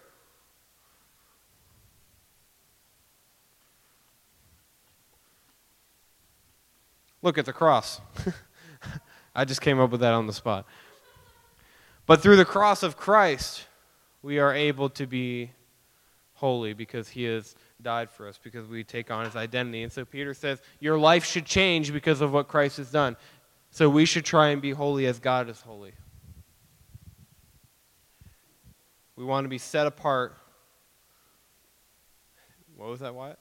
[7.21, 8.01] Look at the cross.
[9.35, 10.65] I just came up with that on the spot.
[12.07, 13.67] But through the cross of Christ,
[14.23, 15.51] we are able to be
[16.39, 19.83] holy because he has died for us, because we take on his identity.
[19.83, 23.17] And so Peter says, Your life should change because of what Christ has done.
[23.71, 25.93] So we should try and be holy as God is holy.
[29.17, 30.37] We want to be set apart.
[32.77, 33.39] What was that, Wyatt?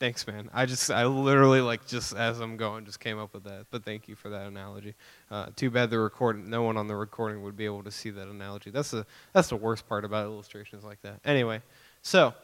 [0.00, 0.50] Thanks, man.
[0.52, 3.66] I just, I literally, like, just as I'm going, just came up with that.
[3.70, 4.94] But thank you for that analogy.
[5.30, 8.10] Uh, too bad the recording, no one on the recording would be able to see
[8.10, 8.70] that analogy.
[8.70, 11.20] That's the, that's the worst part about illustrations like that.
[11.24, 11.62] Anyway,
[12.02, 12.34] so,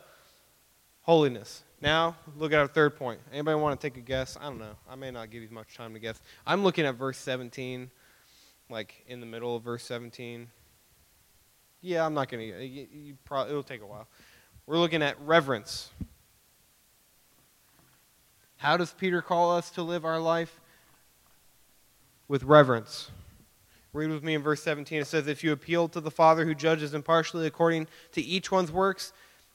[1.02, 1.64] holiness.
[1.80, 3.20] Now, look at our third point.
[3.32, 4.36] Anybody want to take a guess?
[4.40, 4.76] I don't know.
[4.88, 6.20] I may not give you much time to guess.
[6.46, 7.90] I'm looking at verse 17,
[8.68, 10.46] like in the middle of verse 17.
[11.82, 12.86] Yeah, I'm not going to.
[13.48, 14.06] It'll take a while.
[14.66, 15.90] We're looking at reverence.
[18.60, 20.60] How does Peter call us to live our life?
[22.28, 23.10] With reverence.
[23.94, 25.00] Read with me in verse 17.
[25.00, 28.70] It says, If you appeal to the Father who judges impartially according to each one's
[28.70, 29.14] works,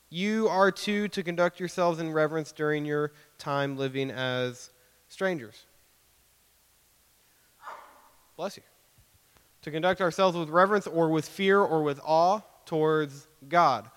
[0.09, 4.71] you are too to conduct yourselves in reverence during your time living as
[5.07, 5.65] strangers.
[8.35, 8.63] Bless you.
[9.61, 13.87] To conduct ourselves with reverence or with fear or with awe towards God.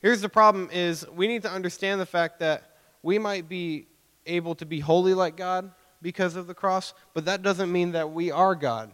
[0.00, 3.88] Here's the problem is we need to understand the fact that we might be
[4.26, 8.12] able to be holy like God because of the cross, but that doesn't mean that
[8.12, 8.92] we are God.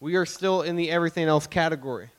[0.00, 2.10] We are still in the everything else category.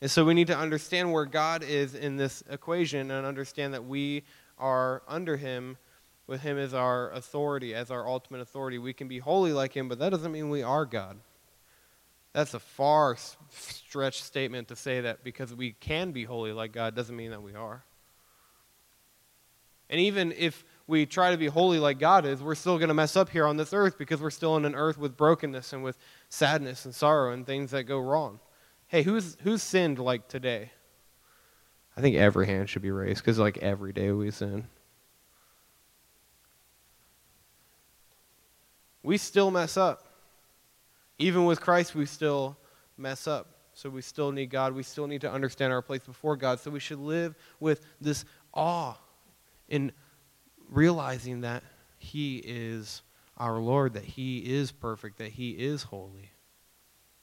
[0.00, 3.84] And so we need to understand where God is in this equation and understand that
[3.84, 4.24] we
[4.58, 5.76] are under Him,
[6.26, 8.78] with Him as our authority, as our ultimate authority.
[8.78, 11.18] We can be holy like Him, but that doesn't mean we are God.
[12.32, 13.16] That's a far
[13.50, 17.42] stretched statement to say that because we can be holy like God doesn't mean that
[17.42, 17.82] we are.
[19.88, 22.94] And even if we try to be holy like God is, we're still going to
[22.94, 25.84] mess up here on this earth because we're still in an earth with brokenness and
[25.84, 25.96] with
[26.28, 28.40] sadness and sorrow and things that go wrong.
[28.88, 30.72] Hey, who's who's sinned like today?
[31.96, 34.66] I think every hand should be raised because like every day we sin.
[39.04, 40.04] We still mess up.
[41.18, 42.56] Even with Christ, we still
[42.98, 43.46] mess up.
[43.74, 44.74] So we still need God.
[44.74, 46.58] We still need to understand our place before God.
[46.58, 48.96] So we should live with this awe
[49.68, 49.92] in
[50.70, 51.62] realizing that
[51.98, 53.02] He is
[53.36, 56.30] our Lord, that He is perfect, that He is holy,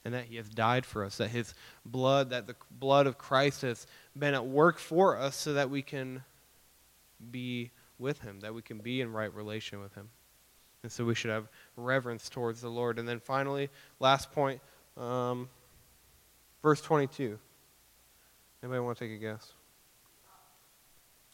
[0.05, 1.53] and that He has died for us, that His
[1.85, 5.81] blood, that the blood of Christ has been at work for us so that we
[5.81, 6.23] can
[7.31, 10.09] be with Him, that we can be in right relation with Him.
[10.83, 12.99] And so we should have reverence towards the Lord.
[12.99, 14.61] And then finally, last point,
[14.95, 15.49] um,
[16.61, 17.39] verse 22.
[18.63, 19.53] Anybody want to take a guess?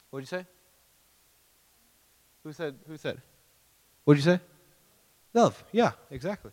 [0.10, 0.45] What did you say?
[2.43, 2.75] Who said?
[2.88, 3.21] Who said?
[4.03, 4.39] What'd you say?
[5.34, 5.63] Love.
[5.71, 6.51] Yeah, exactly.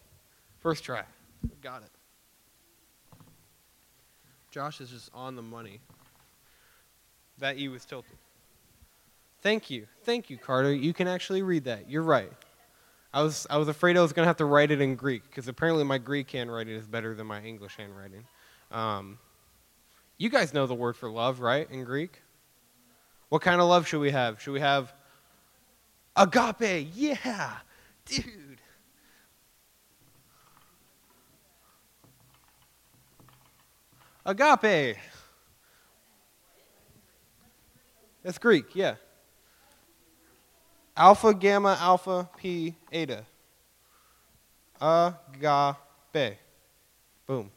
[0.60, 1.02] First try.
[1.62, 1.90] Got it.
[4.50, 5.80] Josh is just on the money.
[7.38, 8.16] That E was tilted.
[9.42, 9.86] Thank you.
[10.04, 10.74] Thank you, Carter.
[10.74, 11.90] You can actually read that.
[11.90, 12.30] You're right.
[13.12, 15.22] I was, I was afraid I was going to have to write it in Greek
[15.24, 18.24] because apparently my Greek handwriting is better than my English handwriting.
[18.70, 19.18] Um,
[20.18, 22.20] you guys know the word for love, right, in Greek?
[23.30, 24.40] What kind of love should we have?
[24.40, 24.92] Should we have
[26.16, 27.56] Agape, yeah,
[28.04, 28.60] dude.
[34.26, 34.98] Agape.
[38.22, 38.96] That's Greek, yeah.
[40.96, 43.24] Alpha, gamma, alpha, p, eta.
[44.80, 46.38] Agape.
[47.26, 47.50] Boom.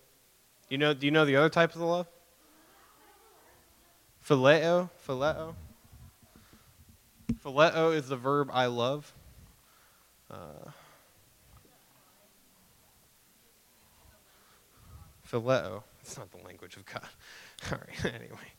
[0.70, 2.08] You know, do you know the other type of the love?
[4.26, 5.56] Phileo, phileo.
[7.44, 9.12] Phileo is the verb I love.
[10.32, 10.72] Uh,
[15.30, 15.84] phileo.
[16.02, 17.08] It's not the language of God.
[17.72, 18.52] All right, anyway.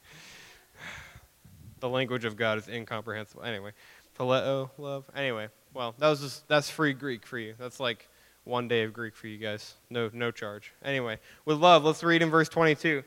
[1.81, 3.43] The language of God is incomprehensible.
[3.43, 3.73] Anyway,
[4.19, 5.11] phileo, love.
[5.15, 7.55] Anyway, well, that was just, that's free Greek for you.
[7.59, 8.09] That's like
[8.45, 9.75] one day of Greek for you guys.
[9.91, 10.73] No, no charge.
[10.85, 13.03] Anyway, with love, let's read in verse 22.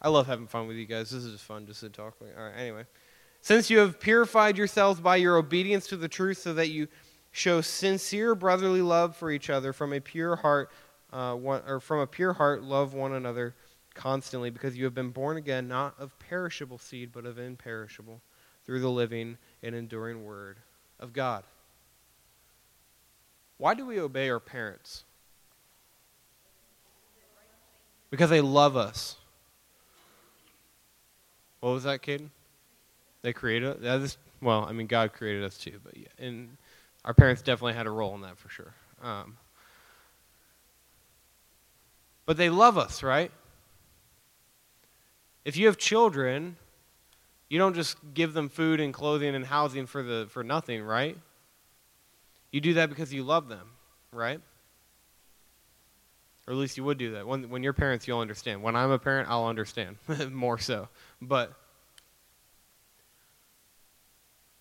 [0.00, 1.10] I love having fun with you guys.
[1.10, 2.14] This is just fun just to talk.
[2.20, 2.84] All right, anyway.
[3.48, 6.86] Since you have purified yourselves by your obedience to the truth, so that you
[7.30, 10.70] show sincere brotherly love for each other from a pure heart,
[11.14, 13.54] uh, one, or from a pure heart, love one another
[13.94, 18.20] constantly, because you have been born again, not of perishable seed, but of imperishable,
[18.66, 20.58] through the living and enduring word
[21.00, 21.42] of God.
[23.56, 25.04] Why do we obey our parents?
[28.10, 29.16] Because they love us.
[31.60, 32.28] What was that, Caden?
[33.22, 36.56] They created that is well, I mean God created us too, but yeah, and
[37.04, 38.74] our parents definitely had a role in that for sure.
[39.02, 39.36] Um,
[42.26, 43.30] but they love us, right?
[45.44, 46.56] If you have children,
[47.48, 51.16] you don't just give them food and clothing and housing for the for nothing, right?
[52.50, 53.70] You do that because you love them,
[54.12, 54.40] right?
[56.46, 57.26] Or at least you would do that.
[57.26, 58.62] When when you're parents, you'll understand.
[58.62, 59.96] When I'm a parent, I'll understand
[60.30, 60.88] more so.
[61.20, 61.52] But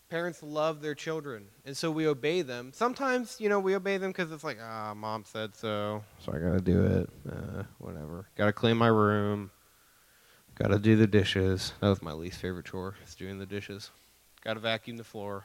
[0.10, 2.72] Parents love their children, and so we obey them.
[2.74, 6.40] Sometimes, you know, we obey them because it's like, ah, mom said so, so I
[6.40, 7.10] gotta do it.
[7.30, 8.26] Uh, whatever.
[8.38, 9.52] Gotta clean my room.
[10.56, 11.74] Gotta do the dishes.
[11.82, 13.92] That was my least favorite chore, is doing the dishes.
[14.46, 15.44] Gotta vacuum the floor.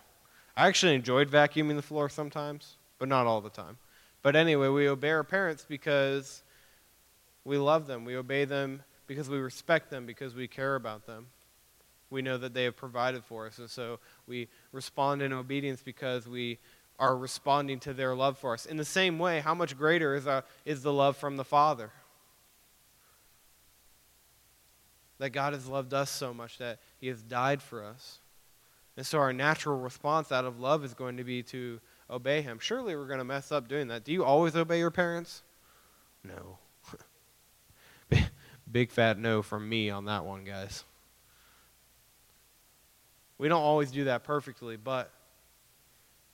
[0.56, 3.78] I actually enjoyed vacuuming the floor sometimes, but not all the time.
[4.22, 6.44] But anyway, we obey our parents because
[7.44, 8.04] we love them.
[8.04, 11.26] We obey them because we respect them, because we care about them
[12.12, 13.58] we know that they have provided for us.
[13.58, 16.58] And so we respond in obedience because we
[16.98, 18.66] are responding to their love for us.
[18.66, 21.90] In the same way, how much greater is, uh, is the love from the Father?
[25.18, 28.20] That God has loved us so much that He has died for us.
[28.96, 32.58] And so our natural response out of love is going to be to obey him.
[32.60, 34.04] Surely we're going to mess up doing that.
[34.04, 35.42] Do you always obey your parents?
[36.22, 36.58] No.
[38.70, 40.84] Big fat no from me on that one, guys.
[43.42, 45.10] We don't always do that perfectly, but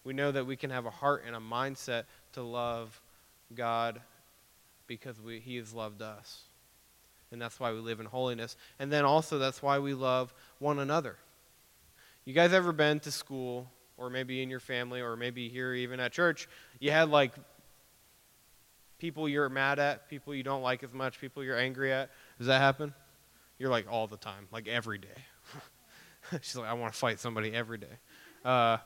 [0.04, 3.00] we know that we can have a heart and a mindset to love
[3.54, 4.02] God
[4.86, 6.42] because we, He has loved us.
[7.32, 8.58] And that's why we live in holiness.
[8.78, 11.16] And then also, that's why we love one another.
[12.26, 16.00] You guys ever been to school, or maybe in your family, or maybe here even
[16.00, 16.46] at church?
[16.78, 17.32] You had like
[18.98, 22.10] people you're mad at, people you don't like as much, people you're angry at.
[22.36, 22.92] Does that happen?
[23.58, 25.08] You're like all the time, like every day.
[26.42, 27.86] She's like, I want to fight somebody every day.
[28.44, 28.78] Uh,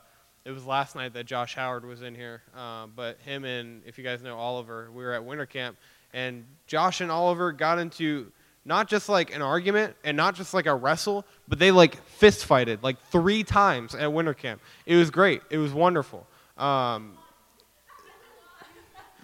[0.44, 3.96] it was last night that Josh Howard was in here, uh, but him and, if
[3.96, 5.76] you guys know Oliver, we were at winter camp,
[6.12, 8.32] and Josh and Oliver got into
[8.64, 12.44] not just like an argument and not just like a wrestle, but they like fist
[12.44, 14.60] fighted like three times at winter camp.
[14.86, 15.42] It was great.
[15.50, 16.26] It was wonderful.
[16.56, 17.14] Um,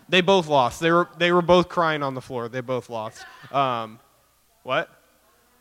[0.08, 0.80] they both lost.
[0.80, 2.48] They were they were both crying on the floor.
[2.48, 3.24] They both lost.
[3.52, 4.00] Um,
[4.62, 4.90] what?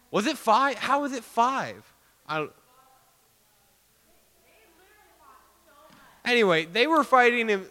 [0.10, 0.76] Was it five?
[0.78, 1.84] How was it five?
[2.28, 2.48] I,
[6.26, 7.66] anyway, they were fighting and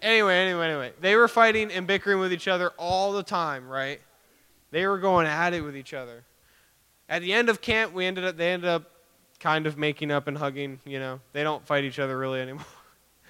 [0.00, 0.92] anyway, anyway, anyway.
[1.00, 4.00] They were fighting and bickering with each other all the time, right?
[4.70, 6.24] They were going at it with each other.
[7.08, 8.90] At the end of camp, we ended up they ended up
[9.40, 11.20] kind of making up and hugging, you know.
[11.32, 12.64] They don't fight each other really anymore.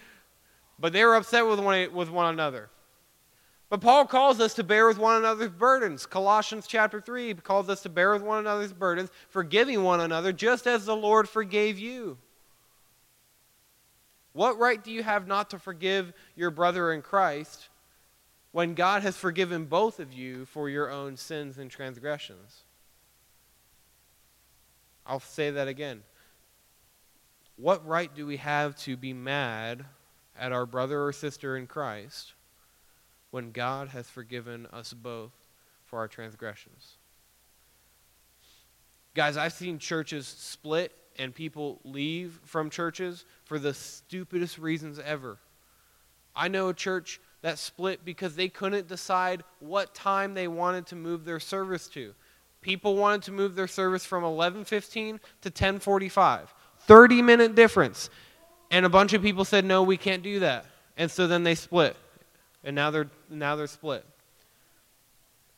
[0.78, 2.68] but they were upset with one with one another.
[3.72, 6.04] But Paul calls us to bear with one another's burdens.
[6.04, 10.66] Colossians chapter 3 calls us to bear with one another's burdens, forgiving one another just
[10.66, 12.18] as the Lord forgave you.
[14.34, 17.70] What right do you have not to forgive your brother in Christ
[18.50, 22.64] when God has forgiven both of you for your own sins and transgressions?
[25.06, 26.02] I'll say that again.
[27.56, 29.86] What right do we have to be mad
[30.38, 32.34] at our brother or sister in Christ
[33.32, 35.32] when God has forgiven us both
[35.86, 36.98] for our transgressions.
[39.14, 45.38] Guys, I've seen churches split and people leave from churches for the stupidest reasons ever.
[46.36, 50.96] I know a church that split because they couldn't decide what time they wanted to
[50.96, 52.14] move their service to.
[52.60, 56.54] People wanted to move their service from 11:15 to 10:45.
[56.80, 58.10] 30 minute difference.
[58.70, 60.66] And a bunch of people said no, we can't do that.
[60.98, 61.96] And so then they split
[62.64, 64.04] and now they're now they're split.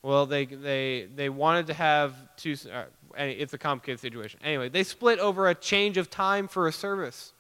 [0.03, 2.57] Well, they they they wanted to have two.
[2.71, 2.85] Uh,
[3.17, 4.41] it's a complicated situation.
[4.45, 7.33] Anyway, they split over a change of time for a service.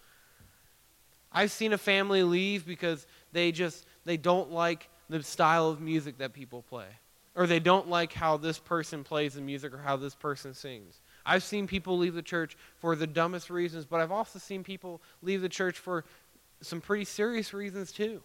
[1.32, 6.18] I've seen a family leave because they just they don't like the style of music
[6.18, 6.86] that people play,
[7.34, 11.00] or they don't like how this person plays the music or how this person sings.
[11.26, 15.02] I've seen people leave the church for the dumbest reasons, but I've also seen people
[15.22, 16.04] leave the church for
[16.60, 18.22] some pretty serious reasons too.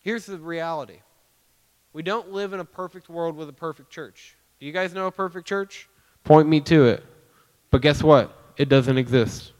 [0.00, 1.00] Here's the reality
[1.92, 4.36] we don't live in a perfect world with a perfect church.
[4.58, 5.88] Do you guys know a perfect church?
[6.24, 7.04] Point me to it.
[7.70, 8.36] But guess what?
[8.56, 9.52] It doesn't exist.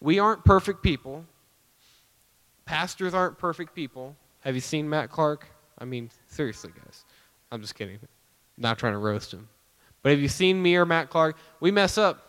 [0.00, 1.24] We aren't perfect people.
[2.64, 4.16] Pastors aren't perfect people.
[4.40, 5.46] Have you seen Matt Clark?
[5.78, 7.04] I mean, seriously, guys.
[7.50, 7.98] I'm just kidding.
[8.56, 9.48] Not trying to roast him.
[10.02, 11.36] But have you seen me or Matt Clark?
[11.60, 12.26] We mess up.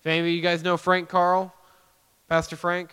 [0.00, 1.52] If any of you guys know Frank Carl,
[2.28, 2.92] Pastor Frank?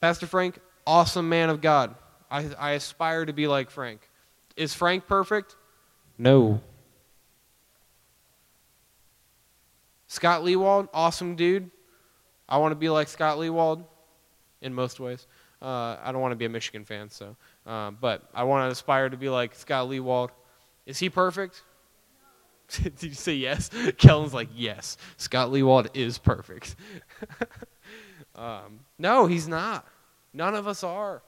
[0.00, 1.94] Pastor Frank, awesome man of God.
[2.30, 4.08] I, I aspire to be like Frank.
[4.56, 5.56] Is Frank perfect?
[6.18, 6.60] No.
[10.08, 11.70] Scott Lewald, awesome dude.
[12.48, 13.84] I want to be like Scott Lewald
[14.60, 15.26] in most ways.
[15.62, 18.72] Uh, I don't want to be a Michigan fan, so, uh, but I want to
[18.72, 20.30] aspire to be like Scott Lewald.
[20.84, 21.62] Is he perfect?
[22.68, 23.70] Did you say yes?
[23.98, 24.98] Kellen's like, yes.
[25.16, 26.76] Scott Lewald is perfect.
[28.34, 29.86] Um, no, he's not.
[30.32, 31.22] None of us are.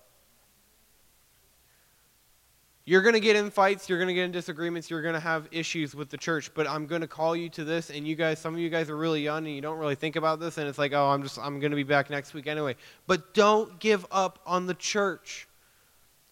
[2.89, 5.21] You're going to get in fights, you're going to get in disagreements, you're going to
[5.21, 8.15] have issues with the church, but I'm going to call you to this and you
[8.15, 10.57] guys some of you guys are really young and you don't really think about this
[10.57, 12.77] and it's like, "Oh, I'm just I'm going to be back next week anyway."
[13.09, 15.49] But don't give up on the church.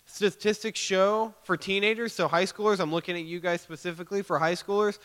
[0.06, 4.52] Statistics show for teenagers, so high schoolers, I'm looking at you guys specifically for high
[4.52, 4.98] schoolers,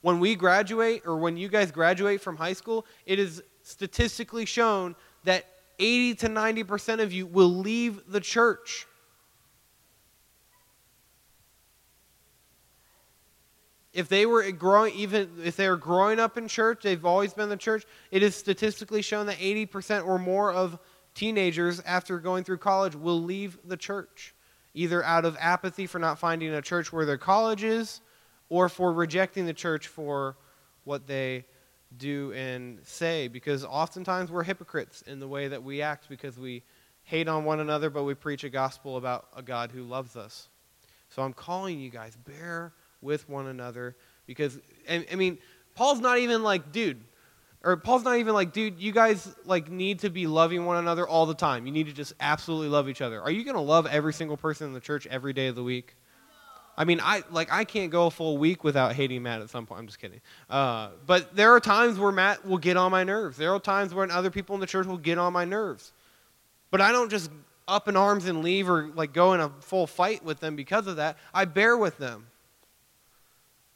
[0.00, 4.94] when we graduate or when you guys graduate from high school, it is statistically shown
[5.26, 5.44] that
[5.78, 8.86] 80 to 90% of you will leave the church.
[13.92, 17.44] If they were growing, even if they were growing up in church, they've always been
[17.44, 17.84] in the church.
[18.10, 20.78] It is statistically shown that 80% or more of
[21.14, 24.34] teenagers after going through college will leave the church,
[24.74, 28.00] either out of apathy for not finding a church where their college is,
[28.50, 30.36] or for rejecting the church for
[30.84, 31.46] what they
[31.96, 36.62] do and say because oftentimes we're hypocrites in the way that we act because we
[37.02, 40.48] hate on one another, but we preach a gospel about a God who loves us.
[41.08, 44.58] So I'm calling you guys, bear with one another because,
[44.90, 45.38] I, mean,
[45.76, 47.00] Paul's not even like, dude,
[47.62, 51.06] or Paul's not even like, dude, you guys like need to be loving one another
[51.06, 51.66] all the time.
[51.66, 53.22] You need to just absolutely love each other.
[53.22, 55.62] Are you going to love every single person in the church every day of the
[55.62, 55.96] week?
[56.76, 59.66] I mean, I like I can't go a full week without hating Matt at some
[59.66, 59.80] point.
[59.80, 60.20] I'm just kidding.
[60.50, 63.36] Uh, but there are times where Matt will get on my nerves.
[63.36, 65.92] There are times when other people in the church will get on my nerves.
[66.70, 67.30] But I don't just
[67.68, 70.86] up in arms and leave or like go in a full fight with them because
[70.86, 71.16] of that.
[71.32, 72.26] I bear with them.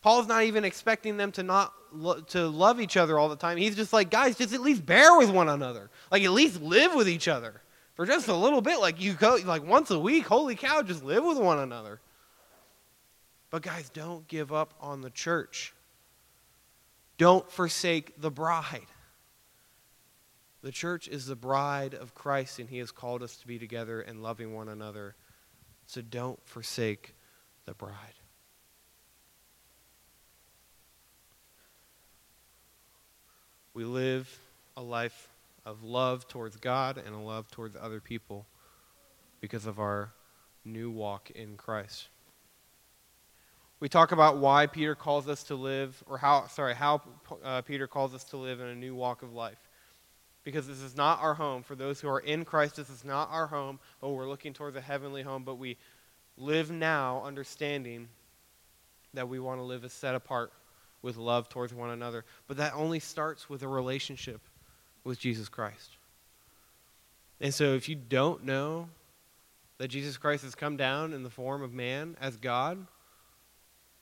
[0.03, 3.57] Paul's not even expecting them to not lo- to love each other all the time.
[3.57, 5.91] He's just like, guys, just at least bear with one another.
[6.11, 7.61] Like at least live with each other
[7.95, 8.79] for just a little bit.
[8.81, 10.27] Like you go like once a week.
[10.27, 12.01] Holy cow, just live with one another.
[13.51, 15.75] But guys, don't give up on the church.
[17.19, 18.87] Don't forsake the bride.
[20.63, 24.01] The church is the bride of Christ, and He has called us to be together
[24.01, 25.15] and loving one another.
[25.87, 27.15] So don't forsake
[27.65, 27.95] the bride.
[33.75, 34.39] We live
[34.77, 35.29] a life
[35.65, 38.47] of love towards God and a love towards other people
[39.41, 40.13] because of our
[40.65, 42.09] new walk in Christ.
[43.81, 47.01] We talk about why Peter calls us to live, or how, sorry, how
[47.43, 49.59] uh, Peter calls us to live in a new walk of life
[50.45, 51.63] because this is not our home.
[51.63, 54.77] For those who are in Christ, this is not our home, but we're looking towards
[54.77, 55.45] a heavenly home.
[55.45, 55.77] But we
[56.37, 58.09] live now understanding
[59.15, 60.53] that we want to live as set apart
[61.03, 62.25] with love towards one another.
[62.47, 64.41] But that only starts with a relationship
[65.05, 65.97] with Jesus Christ.
[67.41, 68.89] And so if you don't know
[69.79, 72.87] that Jesus Christ has come down in the form of man as God,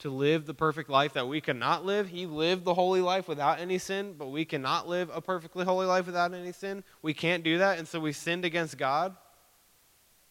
[0.00, 2.08] to live the perfect life that we cannot live.
[2.08, 5.86] He lived the holy life without any sin, but we cannot live a perfectly holy
[5.86, 6.84] life without any sin.
[7.02, 9.16] We can't do that, and so we sinned against God.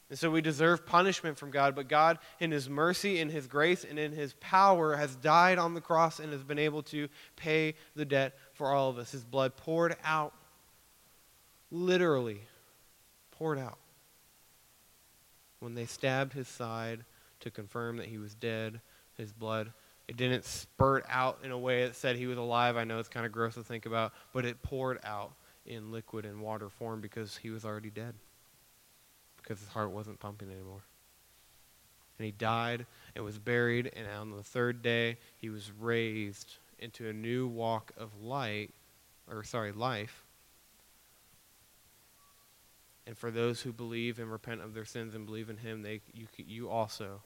[0.10, 3.84] And so we deserve punishment from God, but God, in His mercy, in His grace,
[3.84, 7.76] and in His power, has died on the cross and has been able to pay
[7.94, 9.12] the debt for all of us.
[9.12, 10.34] His blood poured out,
[11.72, 12.40] literally
[13.32, 13.80] poured out,
[15.60, 17.04] when they stabbed His side
[17.42, 18.80] to confirm that He was dead
[19.18, 19.72] his blood.
[20.08, 22.78] It didn't spurt out in a way that said he was alive.
[22.78, 25.34] I know it's kind of gross to think about, but it poured out
[25.66, 28.14] in liquid and water form because he was already dead.
[29.38, 30.84] Because his heart wasn't pumping anymore.
[32.18, 37.10] And he died and was buried, and on the third day he was raised into
[37.10, 38.74] a new walk of light,
[39.30, 40.24] or sorry, life.
[43.06, 46.02] And for those who believe and repent of their sins and believe in him, they
[46.14, 47.22] you you also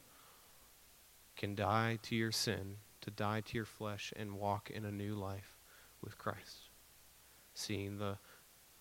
[1.35, 5.15] can die to your sin, to die to your flesh, and walk in a new
[5.15, 5.57] life
[6.01, 6.69] with Christ,
[7.53, 8.17] seeing the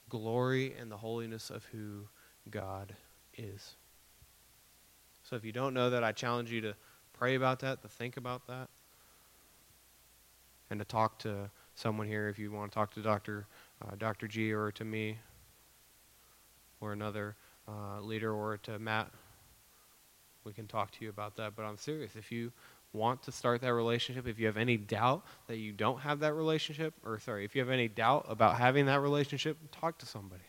[0.09, 2.07] glory and the holiness of who
[2.51, 2.94] God
[3.36, 3.76] is.
[5.22, 6.74] So if you don't know that, I challenge you to
[7.12, 8.68] pray about that, to think about that,
[10.70, 13.46] and to talk to someone here if you want to talk to Dr.
[13.82, 14.28] Uh, Dr.
[14.28, 15.18] G or to me
[16.80, 17.36] or another
[17.68, 19.11] uh, leader or to Matt
[20.45, 21.55] we can talk to you about that.
[21.57, 22.16] But I'm serious.
[22.16, 22.53] If you
[22.93, 26.34] want to start that relationship, if you have any doubt that you don't have that
[26.34, 30.43] relationship, or sorry, if you have any doubt about having that relationship, talk to somebody.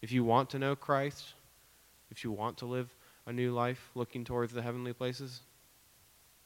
[0.00, 1.34] If you want to know Christ,
[2.10, 2.94] if you want to live
[3.26, 5.42] a new life looking towards the heavenly places,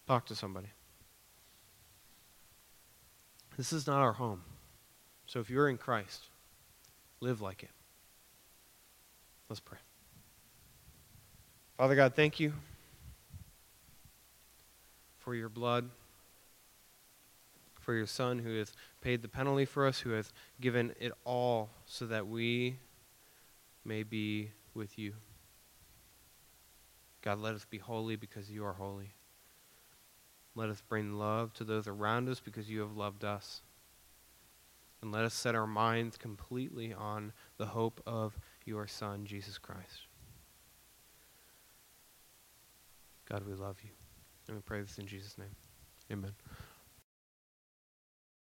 [0.06, 0.68] talk to somebody.
[3.56, 4.42] This is not our home.
[5.24, 6.24] So if you're in Christ,
[7.20, 7.70] live like it.
[9.48, 9.78] Let's pray.
[11.76, 12.54] Father God, thank you
[15.18, 15.90] for your blood,
[17.80, 18.72] for your Son who has
[19.02, 22.78] paid the penalty for us, who has given it all so that we
[23.84, 25.12] may be with you.
[27.20, 29.12] God, let us be holy because you are holy.
[30.54, 33.60] Let us bring love to those around us because you have loved us.
[35.02, 40.05] And let us set our minds completely on the hope of your Son, Jesus Christ.
[43.28, 43.90] God, we love you.
[44.48, 45.54] And we pray this in Jesus' name.
[46.12, 46.32] Amen.